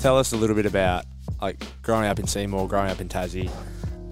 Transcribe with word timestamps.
Tell 0.00 0.16
us 0.16 0.32
a 0.32 0.36
little 0.36 0.56
bit 0.56 0.66
about 0.66 1.04
like 1.40 1.62
growing 1.82 2.06
up 2.06 2.18
in 2.18 2.26
Seymour, 2.26 2.68
growing 2.68 2.90
up 2.90 3.00
in 3.00 3.08
Tassie. 3.08 3.48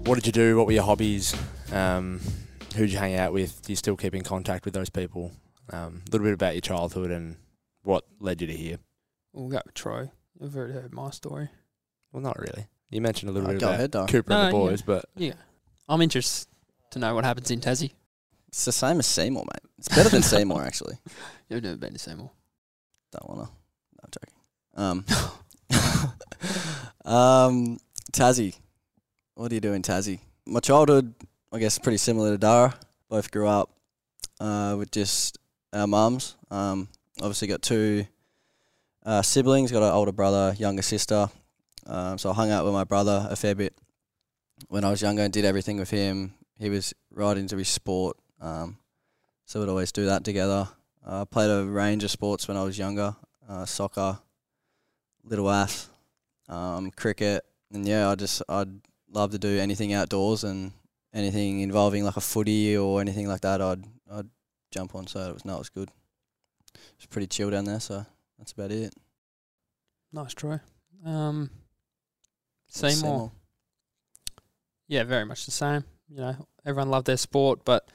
What 0.05 0.15
did 0.15 0.25
you 0.27 0.31
do? 0.31 0.55
What 0.57 0.67
were 0.67 0.71
your 0.71 0.83
hobbies? 0.83 1.35
Um, 1.73 2.19
who 2.75 2.81
did 2.81 2.91
you 2.93 2.99
hang 2.99 3.15
out 3.15 3.33
with? 3.33 3.61
Do 3.63 3.71
you 3.71 3.75
still 3.75 3.95
keep 3.97 4.13
in 4.13 4.23
contact 4.23 4.65
with 4.65 4.73
those 4.75 4.89
people? 4.89 5.31
Um, 5.71 6.01
a 6.07 6.11
little 6.11 6.25
bit 6.25 6.33
about 6.33 6.53
your 6.53 6.61
childhood 6.61 7.09
and 7.11 7.35
what 7.83 8.05
led 8.19 8.41
you 8.41 8.47
to 8.47 8.53
here. 8.55 8.77
We'll 9.33 9.49
go 9.49 9.59
with 9.65 9.73
Troy. 9.73 10.11
You've 10.39 10.55
already 10.55 10.73
heard 10.73 10.93
my 10.93 11.09
story. 11.09 11.49
Well, 12.11 12.21
not 12.21 12.37
really. 12.39 12.67
You 12.91 13.01
mentioned 13.01 13.29
a 13.29 13.33
little 13.33 13.49
Oh, 13.49 13.53
bit 13.53 13.59
go 13.59 13.67
about 13.67 13.75
ahead, 13.75 13.91
Dar. 13.91 14.07
Cooper 14.07 14.33
and 14.33 14.41
the 14.47 14.51
No, 14.51 14.63
yeah. 14.65 14.69
boys, 14.71 14.81
but 14.83 15.05
Yeah. 15.15 15.33
I'm 15.87 16.01
interested 16.01 16.47
to 16.91 16.99
know 16.99 17.13
what 17.15 17.25
happens 17.25 17.49
in 17.51 17.61
Tassie. 17.61 17.91
It's 18.47 18.65
the 18.65 18.71
same 18.71 18.99
as 18.99 19.05
Seymour, 19.07 19.43
mate. 19.45 19.71
It's 19.79 19.89
better 19.89 20.09
than 20.09 20.21
Seymour, 20.23 20.63
actually. 20.63 20.97
You've 21.49 21.63
never 21.63 21.77
been 21.77 21.93
to 21.93 21.99
Seymour. 21.99 22.31
Don't 23.11 23.29
wanna. 23.29 23.41
No, 23.43 24.03
I'm 24.03 24.09
joking. 24.11 24.35
Um, 24.75 25.05
um, 27.05 27.77
Tassie. 28.11 28.57
What 29.35 29.49
do 29.49 29.55
you 29.55 29.61
do 29.61 29.73
in 29.73 29.81
Tassie? 29.81 30.19
My 30.45 30.59
childhood, 30.59 31.13
I 31.51 31.59
guess, 31.59 31.79
pretty 31.79 31.97
similar 31.97 32.31
to 32.31 32.37
Dara. 32.37 32.73
Both 33.09 33.31
grew 33.31 33.47
up 33.47 33.69
uh, 34.39 34.75
with 34.77 34.91
just 34.91 35.37
our 35.73 35.87
mums. 35.87 36.35
Um, 36.51 36.87
obviously 37.21 37.47
got 37.47 37.61
two 37.61 38.05
uh, 39.05 39.21
siblings. 39.21 39.71
Got 39.71 39.83
an 39.83 39.93
older 39.93 40.11
brother, 40.11 40.55
younger 40.57 40.81
sister. 40.81 41.29
Um, 41.85 42.17
so 42.17 42.31
I 42.31 42.33
hung 42.33 42.51
out 42.51 42.65
with 42.65 42.73
my 42.73 42.83
brother 42.83 43.27
a 43.29 43.35
fair 43.35 43.55
bit 43.55 43.73
when 44.67 44.83
I 44.83 44.89
was 44.89 45.01
younger 45.01 45.23
and 45.23 45.33
did 45.33 45.45
everything 45.45 45.77
with 45.77 45.89
him. 45.89 46.33
He 46.59 46.69
was 46.69 46.93
right 47.11 47.37
into 47.37 47.57
his 47.57 47.69
sport, 47.69 48.17
um, 48.41 48.77
so 49.45 49.59
we'd 49.59 49.69
always 49.69 49.91
do 49.91 50.05
that 50.07 50.23
together. 50.25 50.67
I 51.05 51.23
played 51.23 51.49
a 51.49 51.65
range 51.65 52.03
of 52.03 52.11
sports 52.11 52.47
when 52.47 52.57
I 52.57 52.63
was 52.63 52.77
younger 52.77 53.15
uh, 53.47 53.65
soccer, 53.65 54.19
little 55.23 55.49
aths, 55.49 55.89
um, 56.49 56.91
cricket, 56.91 57.45
and 57.71 57.87
yeah, 57.87 58.09
I 58.09 58.15
just 58.15 58.41
I'd 58.49 58.81
love 59.11 59.31
to 59.31 59.39
do 59.39 59.57
anything 59.59 59.93
outdoors 59.93 60.43
and 60.43 60.73
anything 61.13 61.61
involving 61.61 62.03
like 62.03 62.17
a 62.17 62.21
footy 62.21 62.75
or 62.75 62.99
anything 62.99 63.27
like 63.27 63.41
that. 63.41 63.61
I'd 63.61 63.85
I'd 64.11 64.27
jump 64.71 64.95
on. 64.95 65.07
So 65.07 65.29
it 65.29 65.33
was 65.33 65.45
no, 65.45 65.55
it 65.55 65.59
was 65.59 65.69
good. 65.69 65.89
It's 66.97 67.05
pretty 67.05 67.27
chill 67.27 67.49
down 67.49 67.65
there, 67.65 67.79
so 67.79 68.05
that's 68.37 68.51
about 68.51 68.71
it. 68.71 68.93
Nice, 70.11 70.33
Troy. 70.33 70.59
Um, 71.05 71.49
What's 72.67 72.99
Seymour. 72.99 73.31
Yeah, 74.87 75.03
very 75.03 75.25
much 75.25 75.45
the 75.45 75.51
same. 75.51 75.83
You 76.09 76.17
know, 76.17 76.47
everyone 76.65 76.89
loved 76.89 77.07
their 77.07 77.17
sport, 77.17 77.63
but 77.63 77.87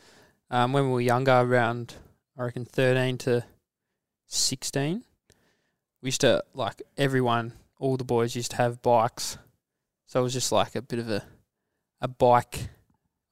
um, 0.50 0.72
when 0.72 0.86
we 0.86 0.92
were 0.92 1.00
younger, 1.00 1.32
around 1.32 1.94
I 2.38 2.44
reckon 2.44 2.64
thirteen 2.64 3.18
to 3.18 3.44
sixteen, 4.26 5.04
we 6.00 6.08
used 6.08 6.20
to 6.22 6.44
like 6.54 6.82
everyone, 6.96 7.52
all 7.78 7.96
the 7.96 8.04
boys 8.04 8.36
used 8.36 8.52
to 8.52 8.56
have 8.56 8.82
bikes, 8.82 9.38
so 10.06 10.20
it 10.20 10.22
was 10.22 10.32
just 10.32 10.52
like 10.52 10.74
a 10.74 10.82
bit 10.82 10.98
of 10.98 11.10
a 11.10 11.24
a 12.00 12.08
bike, 12.08 12.68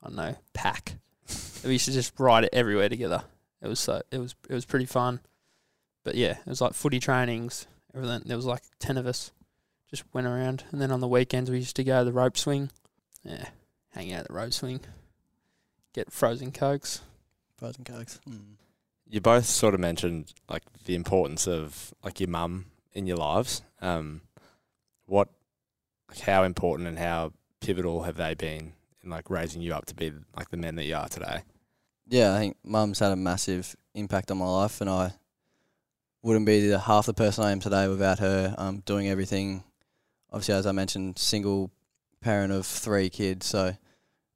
I 0.02 0.08
don't 0.08 0.16
know, 0.16 0.34
pack. 0.54 0.94
we 1.64 1.72
used 1.72 1.84
to 1.84 1.92
just 1.92 2.18
ride 2.18 2.44
it 2.44 2.50
everywhere 2.52 2.88
together. 2.88 3.24
It 3.60 3.68
was 3.68 3.78
so 3.80 4.02
it 4.10 4.18
was 4.18 4.34
it 4.48 4.54
was 4.54 4.64
pretty 4.64 4.86
fun, 4.86 5.20
but 6.04 6.14
yeah, 6.14 6.38
it 6.38 6.46
was 6.46 6.60
like 6.60 6.74
footy 6.74 6.98
trainings, 6.98 7.66
everything. 7.94 8.22
There 8.26 8.36
was 8.36 8.46
like 8.46 8.62
ten 8.78 8.96
of 8.96 9.06
us, 9.06 9.30
just 9.90 10.04
went 10.12 10.26
around, 10.26 10.64
and 10.72 10.80
then 10.80 10.90
on 10.90 11.00
the 11.00 11.08
weekends 11.08 11.50
we 11.50 11.58
used 11.58 11.76
to 11.76 11.84
go 11.84 12.00
to 12.00 12.04
the 12.04 12.12
rope 12.12 12.36
swing. 12.36 12.70
Yeah, 13.22 13.48
hang 13.90 14.12
out 14.12 14.20
at 14.22 14.28
the 14.28 14.34
rope 14.34 14.52
swing, 14.52 14.80
get 15.92 16.12
frozen 16.12 16.50
cokes. 16.50 17.02
Frozen 17.56 17.84
cokes. 17.84 18.18
Mm. 18.28 18.56
you 19.08 19.20
both 19.20 19.44
sort 19.44 19.74
of 19.74 19.78
mentioned 19.78 20.32
like 20.48 20.64
the 20.86 20.96
importance 20.96 21.46
of 21.46 21.94
like 22.02 22.18
your 22.18 22.28
mum 22.28 22.66
in 22.92 23.06
your 23.06 23.16
lives. 23.16 23.62
Um, 23.80 24.22
what, 25.12 25.28
how 26.22 26.42
important 26.42 26.88
and 26.88 26.98
how 26.98 27.34
pivotal 27.60 28.04
have 28.04 28.16
they 28.16 28.32
been 28.32 28.72
in 29.04 29.10
like 29.10 29.28
raising 29.28 29.60
you 29.60 29.74
up 29.74 29.84
to 29.84 29.94
be 29.94 30.10
like 30.34 30.48
the 30.48 30.56
men 30.56 30.74
that 30.76 30.84
you 30.84 30.96
are 30.96 31.06
today? 31.06 31.42
Yeah, 32.08 32.34
I 32.34 32.38
think 32.38 32.56
mum's 32.64 32.98
had 32.98 33.12
a 33.12 33.16
massive 33.16 33.76
impact 33.94 34.30
on 34.30 34.38
my 34.38 34.46
life, 34.46 34.80
and 34.80 34.88
I 34.88 35.12
wouldn't 36.22 36.46
be 36.46 36.66
the 36.66 36.78
half 36.78 37.04
the 37.04 37.12
person 37.12 37.44
I 37.44 37.52
am 37.52 37.60
today 37.60 37.88
without 37.88 38.20
her. 38.20 38.54
Um, 38.56 38.82
doing 38.86 39.06
everything. 39.10 39.64
Obviously, 40.30 40.54
as 40.54 40.66
I 40.66 40.72
mentioned, 40.72 41.18
single 41.18 41.70
parent 42.22 42.50
of 42.50 42.64
three 42.64 43.10
kids, 43.10 43.44
so 43.44 43.76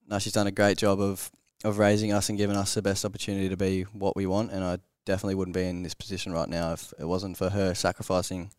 no, 0.06 0.18
she's 0.18 0.34
done 0.34 0.46
a 0.46 0.52
great 0.52 0.76
job 0.76 1.00
of 1.00 1.32
of 1.64 1.78
raising 1.78 2.12
us 2.12 2.28
and 2.28 2.36
giving 2.36 2.56
us 2.56 2.74
the 2.74 2.82
best 2.82 3.06
opportunity 3.06 3.48
to 3.48 3.56
be 3.56 3.84
what 3.94 4.14
we 4.14 4.26
want. 4.26 4.52
And 4.52 4.62
I 4.62 4.76
definitely 5.06 5.36
wouldn't 5.36 5.56
be 5.56 5.64
in 5.64 5.82
this 5.82 5.94
position 5.94 6.32
right 6.34 6.50
now 6.50 6.74
if 6.74 6.92
it 6.98 7.06
wasn't 7.06 7.38
for 7.38 7.48
her 7.48 7.72
sacrificing 7.72 8.50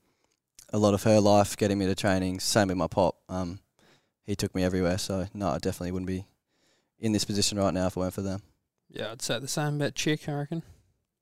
a 0.71 0.77
lot 0.77 0.93
of 0.93 1.03
her 1.03 1.19
life, 1.19 1.57
getting 1.57 1.77
me 1.77 1.85
to 1.85 1.95
training. 1.95 2.39
Same 2.39 2.67
with 2.67 2.77
my 2.77 2.87
pop. 2.87 3.15
Um, 3.29 3.59
he 4.25 4.35
took 4.35 4.53
me 4.53 4.63
everywhere, 4.63 4.97
so 4.97 5.27
no, 5.33 5.49
I 5.49 5.57
definitely 5.57 5.91
wouldn't 5.91 6.07
be 6.07 6.25
in 6.99 7.11
this 7.11 7.25
position 7.25 7.57
right 7.57 7.73
now 7.73 7.87
if 7.87 7.95
it 7.95 7.99
weren't 7.99 8.13
for 8.13 8.21
them. 8.21 8.41
Yeah, 8.89 9.11
I'd 9.11 9.21
say 9.21 9.39
the 9.39 9.47
same 9.47 9.75
about 9.75 9.95
Chick. 9.95 10.27
I 10.27 10.33
reckon 10.33 10.63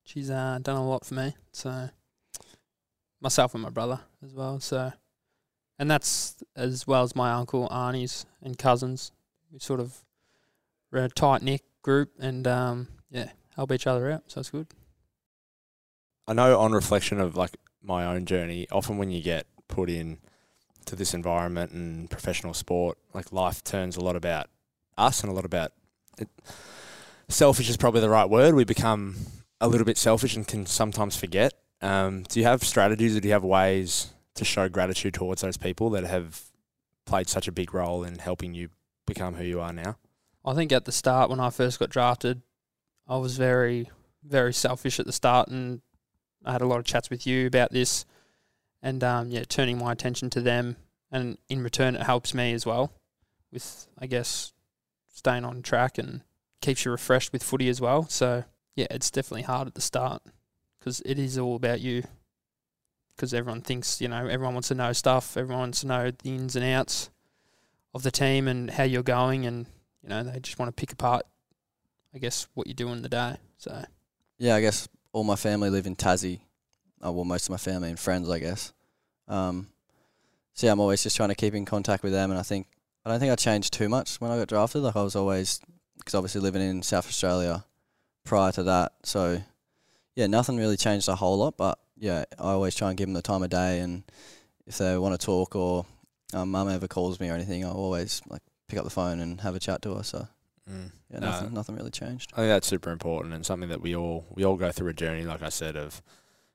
she's 0.04 0.30
uh, 0.30 0.60
done 0.62 0.78
a 0.78 0.88
lot 0.88 1.06
for 1.06 1.14
me. 1.14 1.36
So 1.52 1.90
myself 3.22 3.54
and 3.54 3.64
my 3.64 3.70
brother 3.70 4.00
as 4.24 4.34
well. 4.34 4.60
So, 4.60 4.94
and 5.78 5.90
that's 5.90 6.44
as 6.56 6.88
well 6.88 7.04
as 7.04 7.16
my 7.16 7.32
uncle, 7.32 7.72
aunties, 7.72 8.26
and 8.42 8.58
cousins. 8.58 9.12
We 9.52 9.60
sort 9.60 9.80
of 9.80 10.04
we're 10.92 11.06
a 11.06 11.10
tight 11.10 11.42
knit 11.42 11.62
group, 11.82 12.12
and 12.20 12.48
um, 12.48 12.88
yeah, 13.10 13.30
help 13.56 13.72
each 13.72 13.88
other 13.88 14.12
out. 14.12 14.24
So 14.28 14.40
it's 14.40 14.50
good. 14.50 14.68
I 16.28 16.34
know 16.34 16.60
on 16.60 16.72
reflection 16.72 17.20
of 17.20 17.36
like 17.36 17.58
my 17.86 18.06
own 18.06 18.26
journey, 18.26 18.68
often 18.72 18.98
when 18.98 19.12
you 19.12 19.22
get 19.22 19.48
put 19.68 19.90
in 19.90 20.18
to 20.86 20.96
this 20.96 21.14
environment 21.14 21.72
and 21.72 22.10
professional 22.10 22.54
sport, 22.54 22.98
like 23.14 23.32
life 23.32 23.64
turns 23.64 23.98
a 23.98 24.02
lot 24.02 24.16
about 24.16 24.48
us 24.98 25.22
and 25.22 25.32
a 25.32 25.36
lot 25.36 25.46
about 25.46 25.72
it. 26.20 26.30
Selfish 27.28 27.70
is 27.70 27.78
probably 27.78 28.02
the 28.02 28.10
right 28.10 28.30
word. 28.30 28.56
We 28.56 28.66
become 28.66 29.16
a 29.60 29.68
little 29.68 29.86
bit 29.86 29.98
selfish 29.98 30.36
and 30.36 30.48
can 30.48 30.66
sometimes 30.66 31.16
forget. 31.16 31.54
Um, 31.82 32.24
do 32.24 32.40
you 32.40 32.46
have 32.46 32.64
strategies 32.64 33.16
or 33.16 33.20
do 33.20 33.28
you 33.28 33.34
have 33.34 33.44
ways 33.44 34.14
to 34.36 34.46
show 34.46 34.70
gratitude 34.70 35.14
towards 35.14 35.42
those 35.42 35.58
people 35.58 35.90
that 35.92 36.04
have 36.06 36.42
played 37.06 37.30
such 37.30 37.48
a 37.48 37.52
big 37.52 37.74
role 37.74 38.04
in 38.04 38.20
helping 38.20 38.54
you 38.54 38.70
become 39.06 39.36
who 39.36 39.44
you 39.44 39.60
are 39.60 39.74
now? 39.74 39.98
I 40.44 40.54
think 40.54 40.72
at 40.72 40.86
the 40.86 40.92
start 40.92 41.30
when 41.30 41.40
I 41.40 41.50
first 41.50 41.80
got 41.80 41.90
drafted, 41.90 42.42
I 43.08 43.18
was 43.18 43.38
very, 43.38 43.90
very 44.24 44.54
selfish 44.54 45.00
at 45.00 45.06
the 45.06 45.12
start, 45.12 45.48
and 45.48 45.82
I 46.46 46.52
had 46.52 46.62
a 46.62 46.68
lot 46.68 46.80
of 46.80 46.86
chats 46.86 47.10
with 47.10 47.26
you 47.26 47.48
about 47.48 47.72
this, 47.72 48.06
and 48.82 49.04
um, 49.04 49.30
yeah, 49.30 49.44
turning 49.48 49.78
my 49.78 49.92
attention 49.92 50.30
to 50.32 50.42
them, 50.42 50.78
and 51.12 51.38
in 51.50 51.64
return, 51.64 51.96
it 51.96 52.04
helps 52.04 52.34
me 52.34 52.54
as 52.54 52.66
well, 52.66 52.94
with 53.52 53.88
I 53.98 54.06
guess 54.06 54.54
staying 55.14 55.46
on 55.46 55.62
track 55.62 55.98
and 55.98 56.22
keeps 56.62 56.86
you 56.86 56.92
refreshed 56.92 57.32
with 57.34 57.44
footy 57.44 57.70
as 57.70 57.82
well. 57.82 58.08
So 58.10 58.44
yeah, 58.76 58.88
it's 58.92 59.10
definitely 59.12 59.44
hard 59.44 59.68
at 59.68 59.76
the 59.76 59.82
start 59.82 60.22
because 60.80 61.02
it 61.06 61.18
is 61.18 61.38
all 61.38 61.56
about 61.56 61.82
you. 61.82 62.04
Because 63.16 63.34
everyone 63.34 63.62
thinks, 63.62 64.02
you 64.02 64.10
know, 64.10 64.28
everyone 64.28 64.54
wants 64.54 64.68
to 64.68 64.76
know 64.76 64.92
stuff. 64.92 65.38
Everyone 65.38 65.60
wants 65.62 65.82
to 65.82 65.88
know 65.88 66.12
the 66.12 66.36
ins 66.36 66.56
and 66.58 66.66
outs 66.66 67.10
of 67.94 68.04
the 68.04 68.12
team 68.12 68.48
and 68.50 68.70
how 68.70 68.84
you're 68.84 69.04
going, 69.04 69.46
and 69.46 69.68
you 70.04 70.10
know 70.10 70.22
they 70.22 70.40
just 70.42 70.60
want 70.60 70.68
to 70.68 70.80
pick 70.80 70.92
apart, 70.92 71.26
I 72.14 72.18
guess, 72.18 72.48
what 72.54 72.68
you 72.68 72.74
do 72.74 72.90
in 72.90 73.02
the 73.02 73.10
day. 73.10 73.38
So 73.58 73.86
Yeah, 74.38 74.56
I 74.56 74.62
guess 74.62 74.90
all 75.16 75.24
my 75.24 75.38
family 75.38 75.70
live 75.70 75.88
in 75.88 75.96
Tassie. 75.96 76.42
Oh, 77.02 77.14
well, 77.14 77.24
most 77.24 77.46
of 77.46 77.52
my 77.52 77.58
family 77.58 77.90
and 77.90 77.98
friends, 77.98 78.30
I 78.30 78.40
guess. 78.40 78.74
Um, 79.30 79.68
so 80.54 80.68
yeah, 80.68 80.74
I'm 80.74 80.82
always 80.82 81.04
just 81.04 81.16
trying 81.16 81.30
to 81.30 81.36
keep 81.36 81.56
in 81.56 81.64
contact 81.64 82.04
with 82.04 82.12
them, 82.12 82.32
and 82.32 82.40
I 82.40 82.44
think 82.44 82.68
I 83.06 83.10
don't 83.10 83.20
think 83.22 83.32
I 83.32 83.36
changed 83.36 83.72
too 83.72 83.88
much 83.88 84.20
when 84.20 84.30
I 84.30 84.38
got 84.38 84.50
drafted. 84.50 84.82
Like 84.82 84.98
I 84.98 85.04
was 85.04 85.16
always, 85.16 85.62
because 85.98 86.16
obviously 86.16 86.42
living 86.42 86.62
in 86.62 86.84
South 86.84 87.08
Australia 87.08 87.64
prior 88.26 88.52
to 88.52 88.64
that, 88.64 88.92
so 89.04 89.42
yeah, 90.16 90.28
nothing 90.28 90.58
really 90.58 90.76
changed 90.76 91.08
a 91.08 91.16
whole 91.16 91.38
lot. 91.38 91.56
But 91.56 91.80
yeah, 91.98 92.26
I 92.38 92.52
always 92.52 92.76
try 92.76 92.90
and 92.90 92.98
give 92.98 93.08
them 93.08 93.14
the 93.14 93.22
time 93.22 93.42
of 93.42 93.50
day, 93.50 93.80
and 93.80 94.04
if 94.68 94.78
they 94.80 94.98
want 94.98 95.18
to 95.18 95.26
talk 95.26 95.56
or 95.56 95.86
um, 96.34 96.52
mum 96.52 96.68
ever 96.68 96.90
calls 96.90 97.22
me 97.22 97.30
or 97.30 97.36
anything, 97.36 97.64
I 97.64 97.70
always 97.70 98.22
like 98.28 98.42
pick 98.68 98.78
up 98.78 98.84
the 98.84 98.90
phone 98.90 99.22
and 99.22 99.40
have 99.42 99.56
a 99.56 99.60
chat 99.60 99.82
to 99.84 99.96
her. 99.96 100.04
So 100.04 100.28
Mm. 100.70 100.92
Yeah, 101.16 101.20
No. 101.22 101.32
nothing, 101.32 101.54
nothing 101.54 101.76
really 101.76 101.92
changed. 101.92 102.32
I 102.34 102.38
think 102.38 102.50
that's 102.50 102.68
super 102.68 102.92
important 102.92 103.34
and 103.34 103.46
something 103.46 103.70
that 103.70 103.82
we 103.82 103.96
all 103.96 104.26
we 104.34 104.44
all 104.46 104.56
go 104.58 104.72
through 104.72 104.90
a 104.90 104.94
journey, 104.94 105.24
like 105.24 105.42
I 105.42 105.50
said, 105.50 105.76
of 105.76 106.02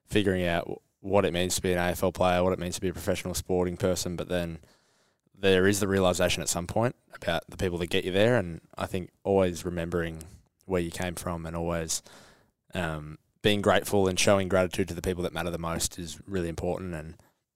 figuring 0.05 0.45
out 0.45 0.63
w- 0.63 0.79
what 0.99 1.25
it 1.25 1.33
means 1.33 1.55
to 1.55 1.61
be 1.61 1.71
an 1.73 1.79
AFL 1.79 2.13
player, 2.13 2.43
what 2.43 2.53
it 2.53 2.59
means 2.59 2.75
to 2.75 2.81
be 2.81 2.89
a 2.89 2.93
professional 2.93 3.33
sporting 3.33 3.77
person. 3.77 4.15
But 4.15 4.29
then 4.29 4.59
there 5.37 5.65
is 5.67 5.79
the 5.79 5.87
realization 5.87 6.41
at 6.43 6.49
some 6.49 6.67
point 6.67 6.95
about 7.15 7.43
the 7.49 7.57
people 7.57 7.77
that 7.79 7.89
get 7.89 8.05
you 8.05 8.11
there, 8.11 8.37
and 8.37 8.61
I 8.77 8.85
think 8.85 9.09
always 9.23 9.65
remembering 9.65 10.23
where 10.65 10.81
you 10.81 10.91
came 10.91 11.15
from 11.15 11.45
and 11.45 11.55
always 11.55 12.03
um, 12.73 13.17
being 13.41 13.61
grateful 13.61 14.07
and 14.07 14.19
showing 14.19 14.47
gratitude 14.47 14.87
to 14.89 14.93
the 14.93 15.01
people 15.01 15.23
that 15.23 15.33
matter 15.33 15.49
the 15.49 15.57
most 15.57 15.97
is 15.97 16.19
really 16.27 16.47
important. 16.49 16.93
And 16.93 17.15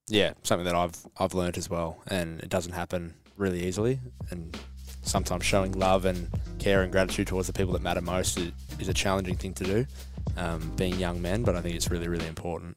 yeah, 0.09 0.33
something 0.43 0.65
that 0.65 0.75
I've 0.75 0.97
I've 1.17 1.33
learned 1.35 1.57
as 1.57 1.69
well, 1.69 2.01
and 2.07 2.39
it 2.41 2.49
doesn't 2.49 2.73
happen 2.73 3.13
really 3.37 3.63
easily. 3.65 3.99
And 4.31 4.57
sometimes 5.03 5.45
showing 5.45 5.73
love 5.73 6.05
and 6.05 6.29
care 6.65 6.81
and 6.81 6.91
gratitude 6.91 7.27
towards 7.27 7.45
the 7.45 7.53
people 7.53 7.73
that 7.73 7.83
matter 7.83 8.01
most 8.01 8.39
is, 8.39 8.51
is 8.79 8.89
a 8.89 8.93
challenging 8.93 9.35
thing 9.35 9.53
to 9.53 9.63
do, 9.63 9.85
um, 10.35 10.71
being 10.75 10.95
young 10.95 11.21
men, 11.21 11.43
but 11.43 11.55
I 11.55 11.61
think 11.61 11.75
it's 11.75 11.91
really, 11.91 12.07
really 12.07 12.25
important. 12.25 12.75